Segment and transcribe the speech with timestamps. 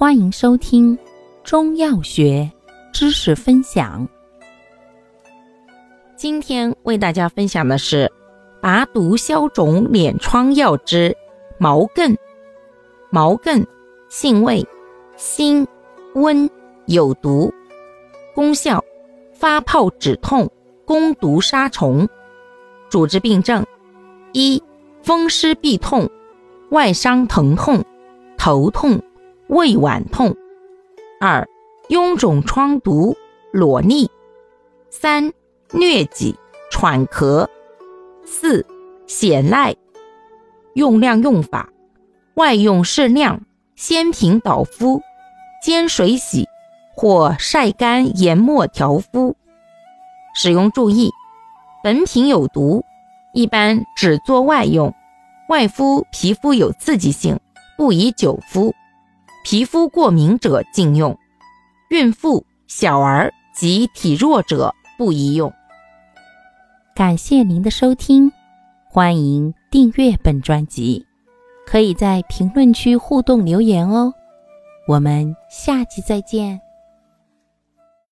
[0.00, 0.98] 欢迎收听
[1.44, 2.50] 中药学
[2.90, 4.08] 知识分享。
[6.16, 8.10] 今天为大家分享的是
[8.62, 11.14] 拔毒消肿敛疮药之
[11.58, 12.16] 毛茛。
[13.10, 13.62] 毛茛
[14.08, 14.66] 性味
[15.18, 15.68] 辛
[16.14, 16.48] 温
[16.86, 17.52] 有毒，
[18.34, 18.82] 功效
[19.34, 20.50] 发泡止痛、
[20.86, 22.08] 攻毒杀虫。
[22.88, 23.66] 主治病症
[24.32, 24.62] 一
[25.02, 26.08] 风湿痹痛、
[26.70, 27.84] 外伤疼痛、
[28.38, 28.98] 头痛。
[29.50, 30.36] 胃脘痛，
[31.20, 31.44] 二
[31.88, 33.16] 臃肿疮毒
[33.50, 34.08] 裸痢，
[34.90, 35.32] 三
[35.70, 36.36] 疟疾
[36.70, 37.48] 喘咳，
[38.24, 38.64] 四
[39.08, 39.74] 血赖。
[40.74, 41.68] 用量用法：
[42.34, 43.40] 外用适量，
[43.74, 45.02] 鲜平捣敷，
[45.64, 46.46] 煎水洗。
[46.94, 49.34] 或晒干研末调敷。
[50.34, 51.10] 使用注意：
[51.82, 52.84] 本品有毒，
[53.32, 54.94] 一般只做外用，
[55.48, 57.40] 外敷皮肤有刺激性，
[57.76, 58.74] 不宜久敷。
[59.42, 61.18] 皮肤过敏者禁用，
[61.88, 65.52] 孕妇、小儿及体弱者不宜用。
[66.94, 68.30] 感谢您的收听，
[68.88, 71.06] 欢迎订阅本专辑，
[71.66, 74.12] 可以在评论区互动留言哦。
[74.86, 76.60] 我们下期再见。